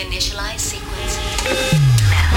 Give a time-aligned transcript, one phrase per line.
[0.00, 1.18] Initialize sequence
[2.08, 2.32] now.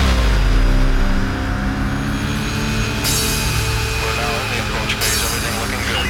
[4.03, 5.23] We're now in the approach phase.
[5.23, 6.03] Everything looking good.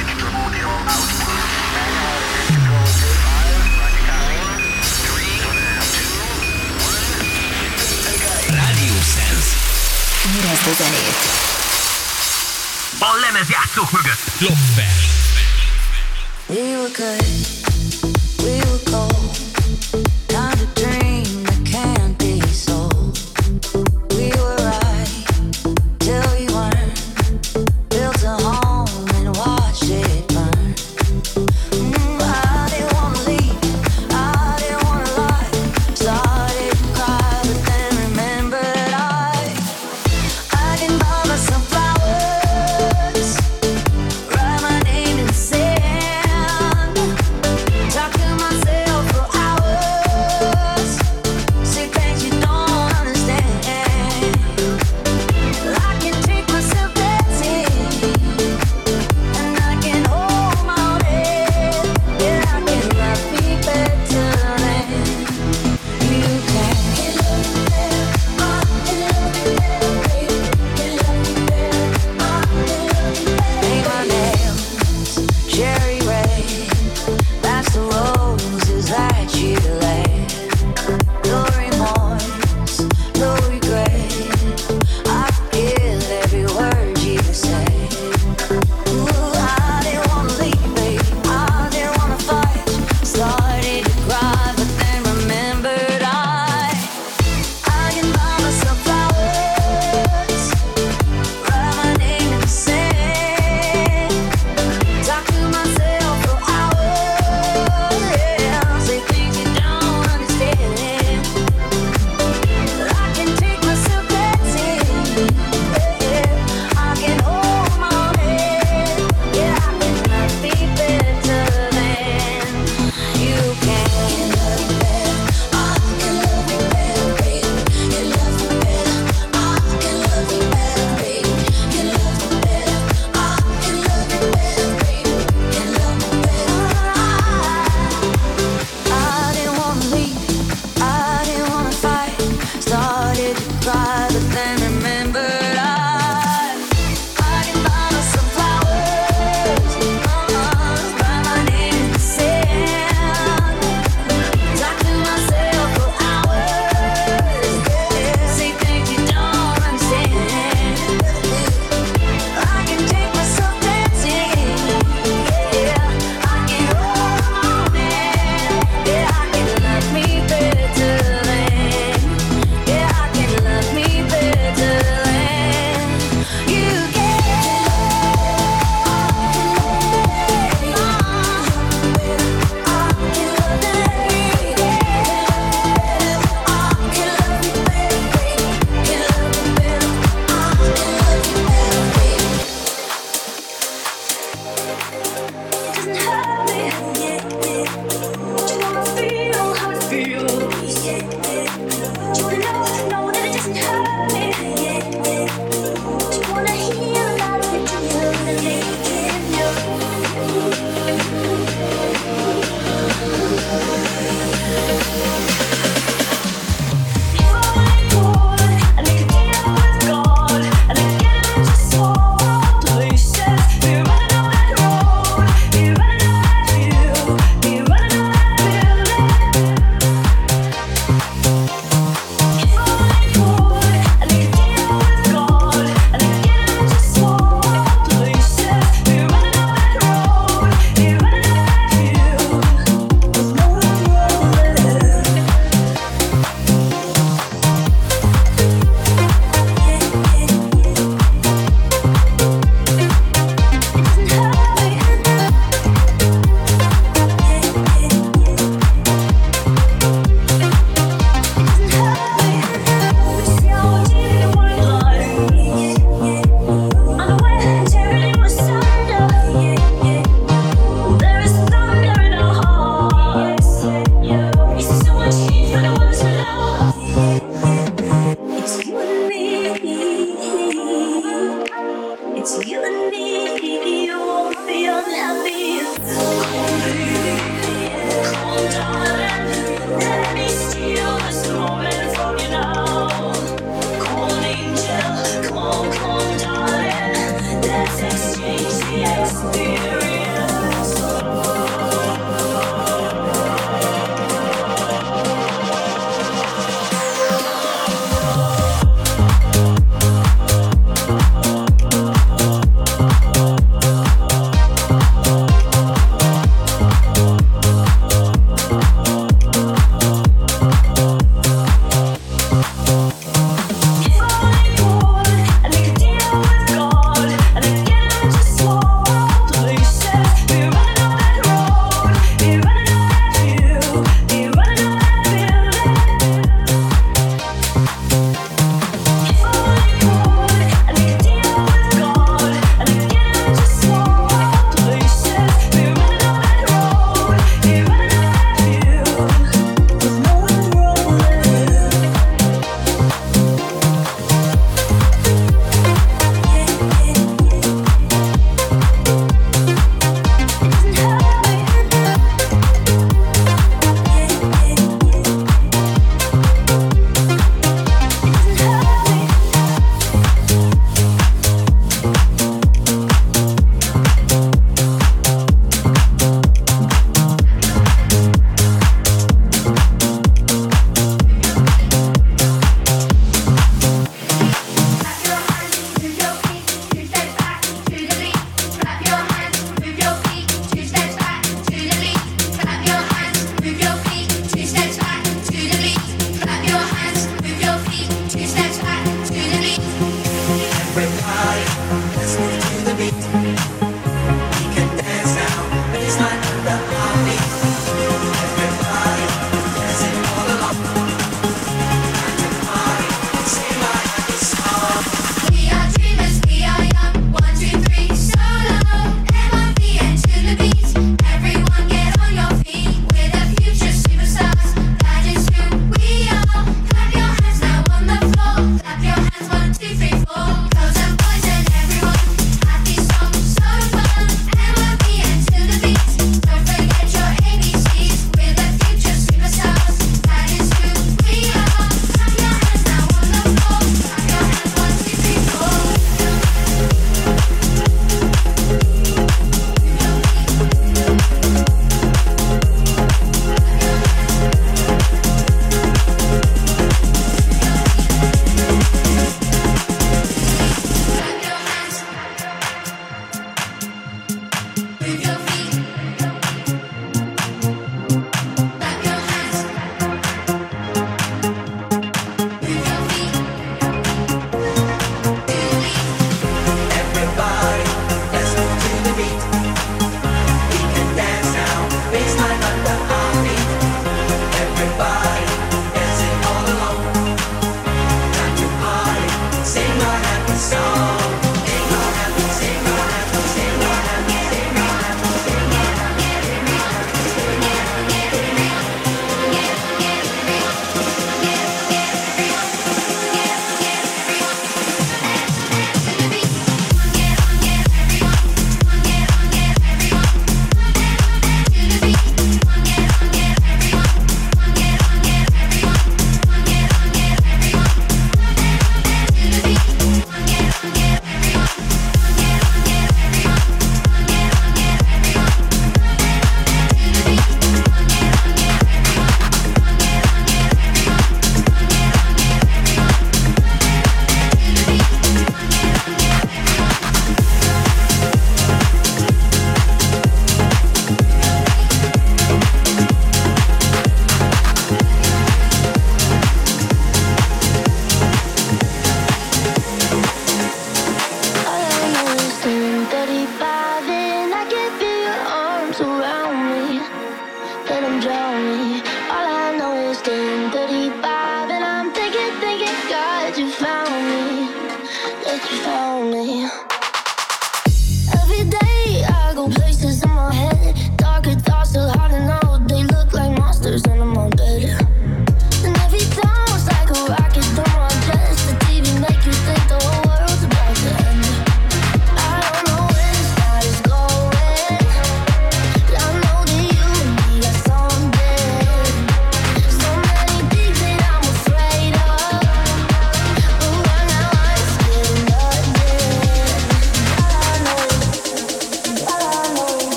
[8.48, 9.46] Radio Sense.
[13.92, 14.20] Mögött.
[14.38, 14.92] Klopfer.
[16.46, 17.73] We were good.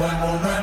[0.00, 0.57] one more night.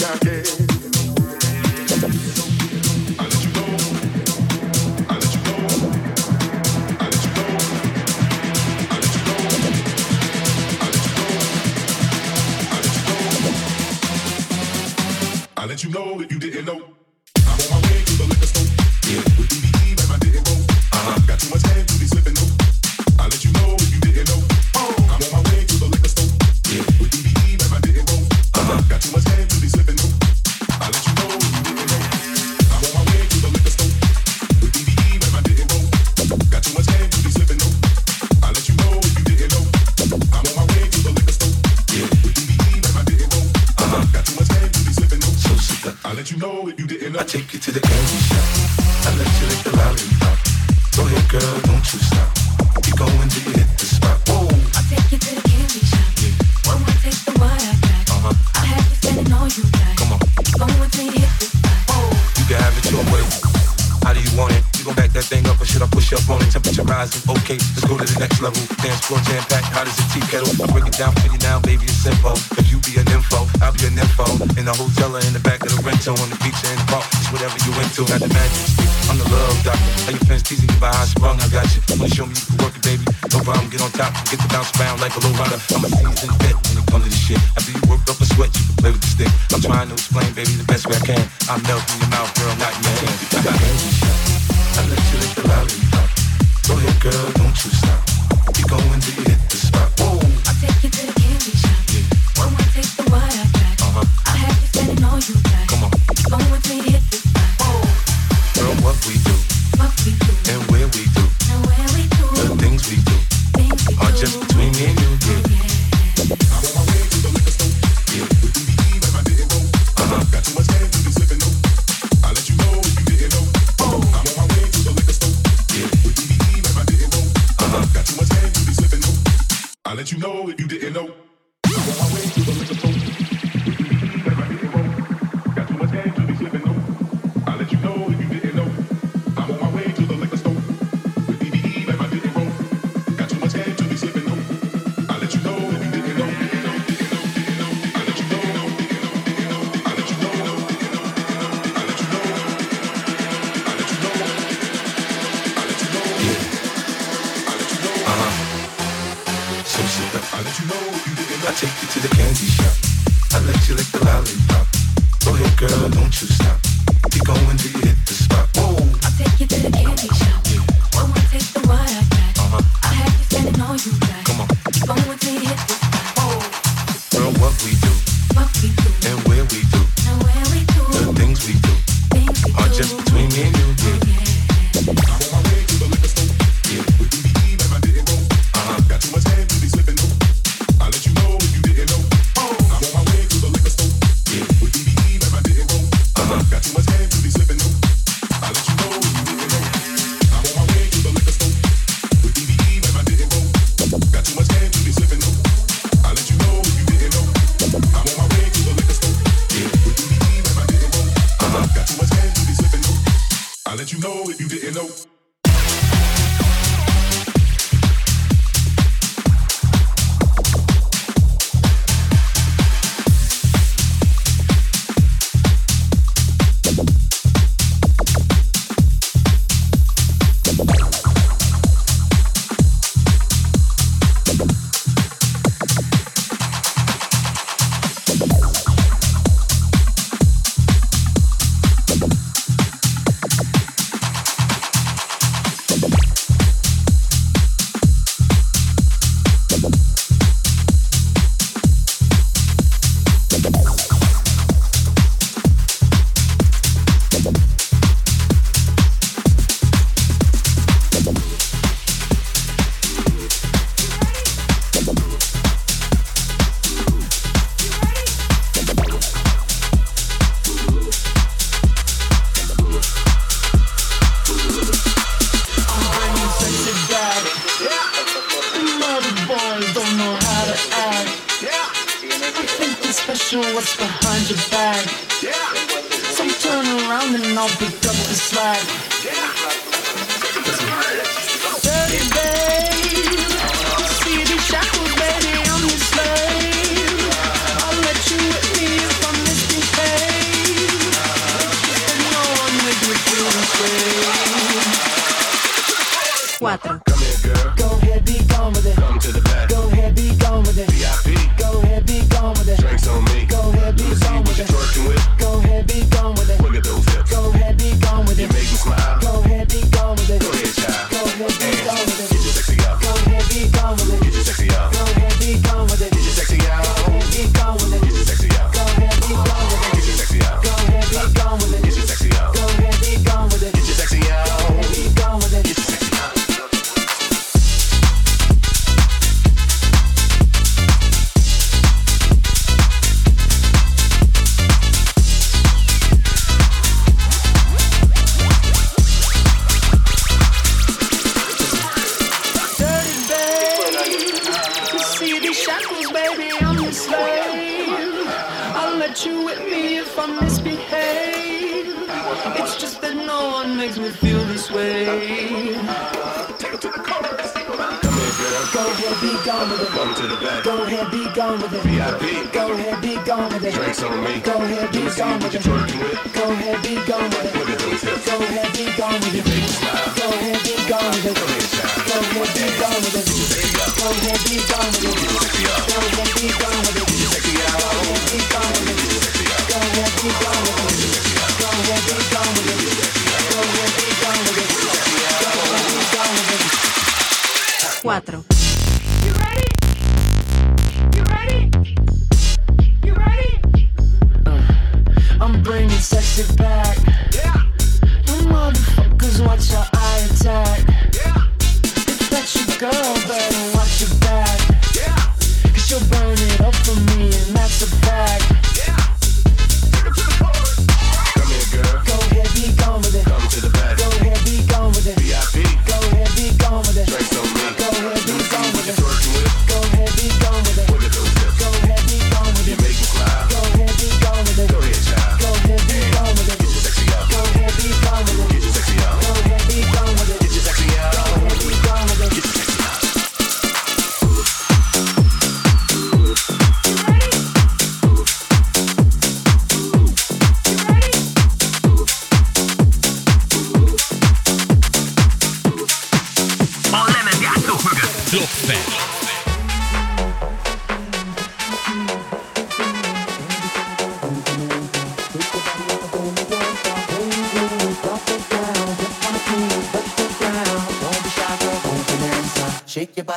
[0.00, 0.49] ya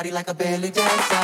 [0.04, 1.23] body like a belly dancer.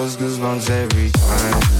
[0.00, 1.79] Those goosebumps every time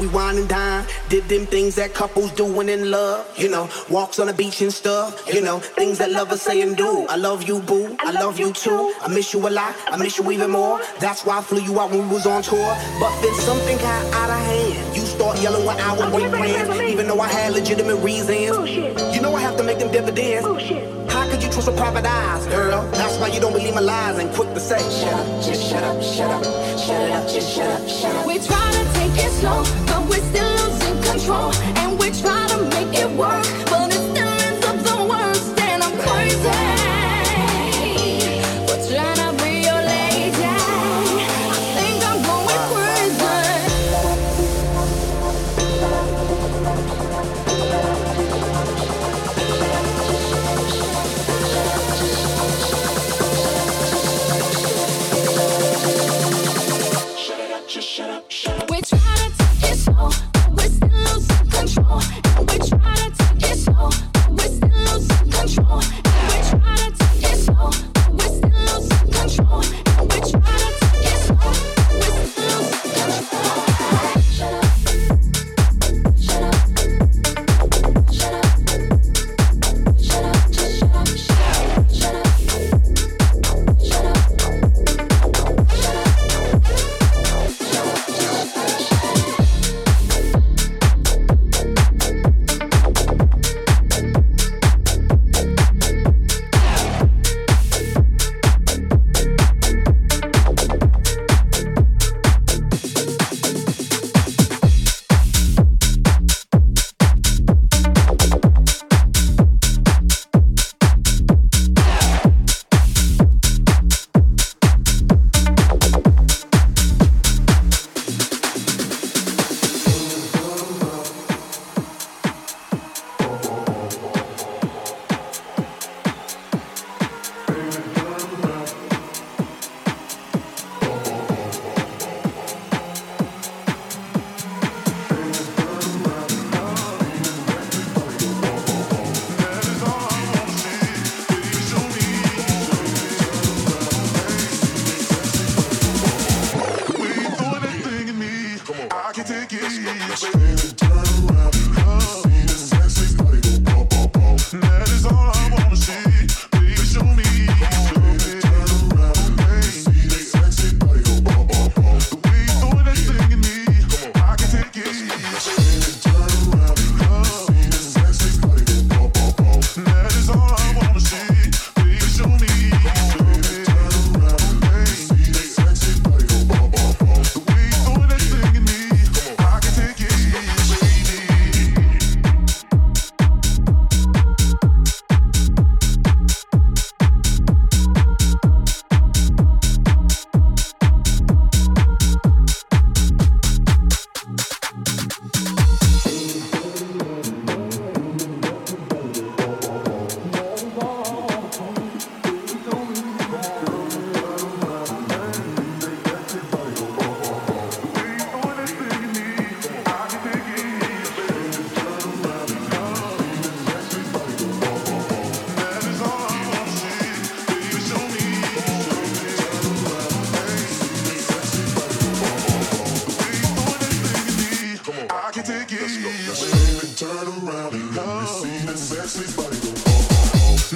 [0.00, 0.84] we wine and dine.
[1.08, 3.68] Did them things that couples do when in love, you know.
[3.90, 5.58] Walks on the beach and stuff, you know.
[5.58, 7.06] Things that lovers say and do.
[7.08, 7.96] I love you, boo.
[8.00, 8.94] I love you too.
[9.02, 9.76] I miss you a lot.
[9.86, 10.80] I miss you even more.
[10.98, 12.76] That's why I flew you out when we was on tour.
[12.98, 14.96] But then something got out of hand.
[14.96, 18.56] You start yelling when I was with friends, even though I had legitimate reasons.
[18.56, 19.14] Bullshit.
[19.14, 20.46] You know I have to make them dividends.
[20.46, 20.88] Bullshit.
[21.10, 22.88] How could you trust a private eyes, girl?
[22.92, 25.82] That's why you don't believe my lies and quick to say, shut up, just shut
[25.82, 26.44] up, shut up,
[26.78, 28.26] shut it up, just shut up, shut up.
[28.26, 31.52] We try to take it slow, but we're still losing control.
[31.80, 32.09] And we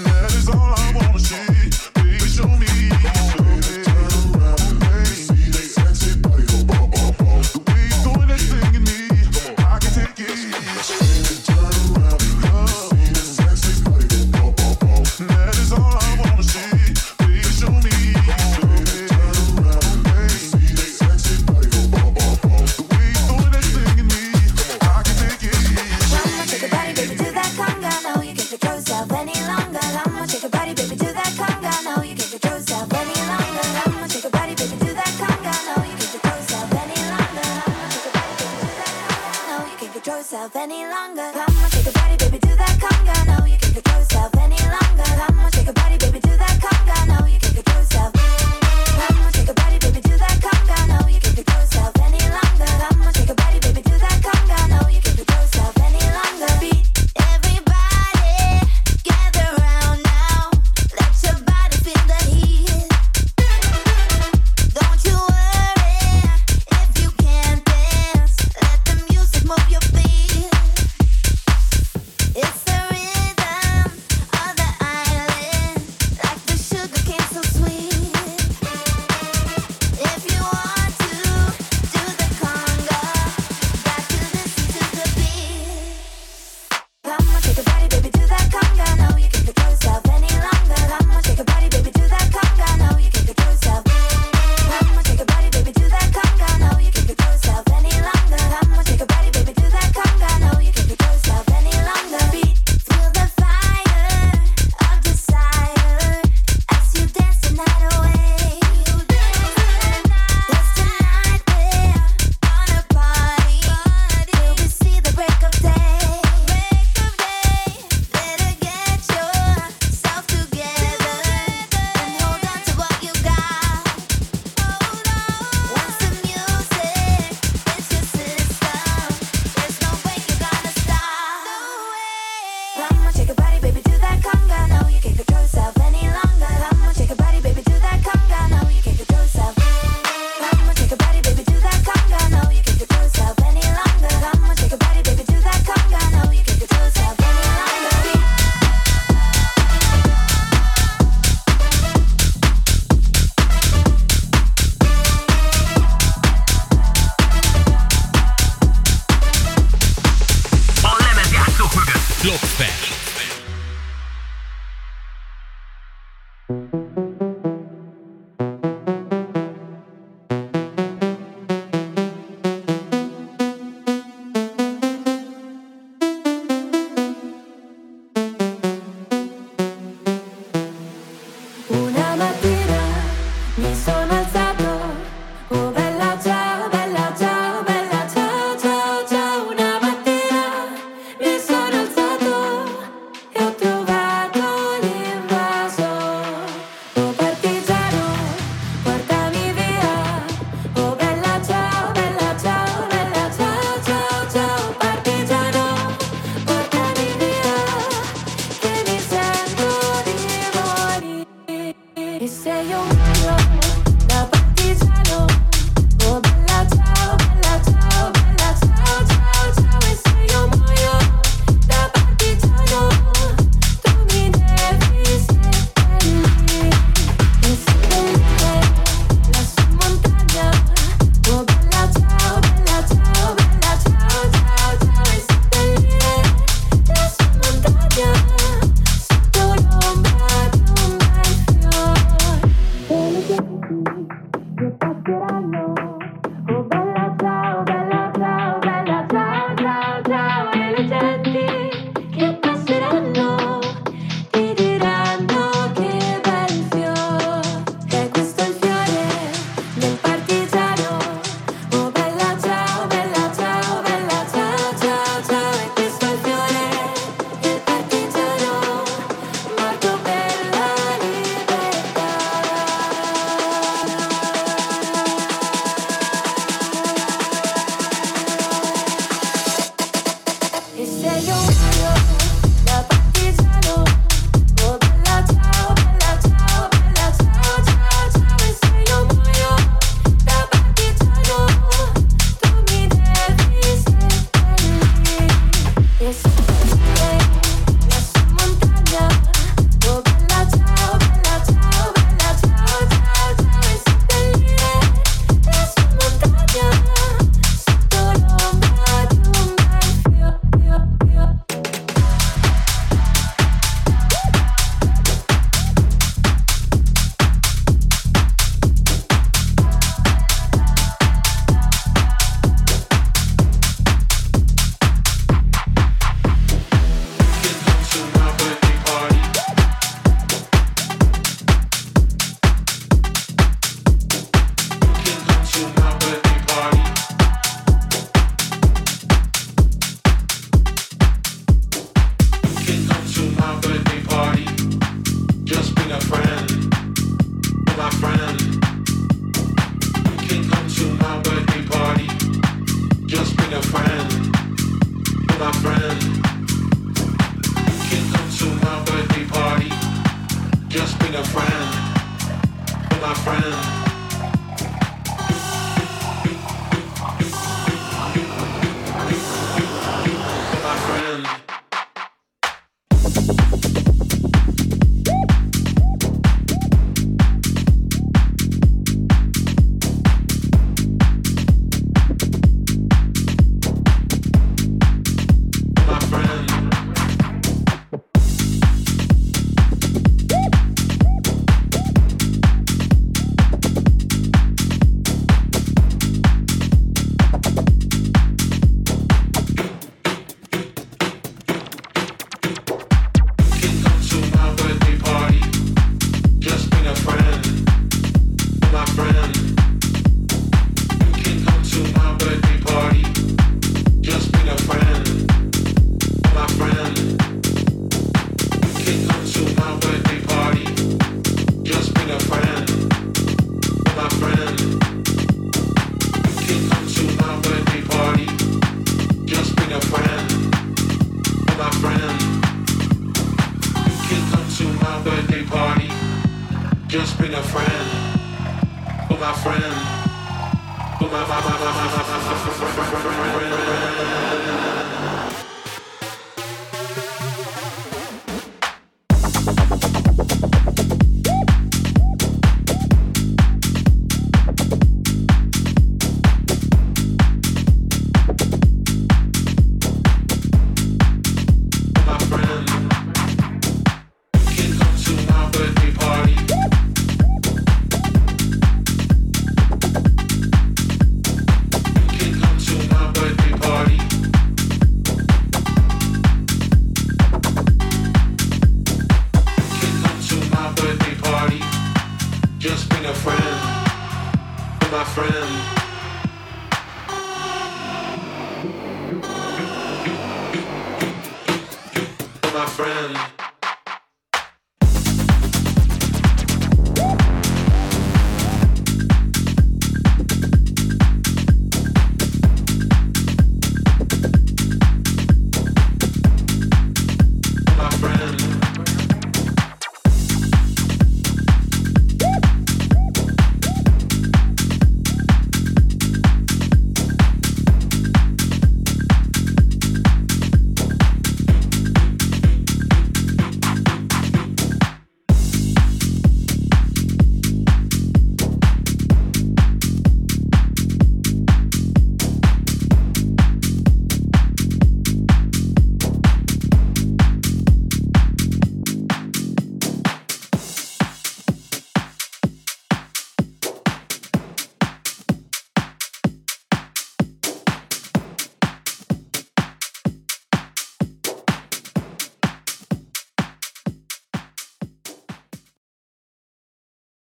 [0.04, 1.70] That is all I wanna see.
[1.94, 2.93] Baby, show me.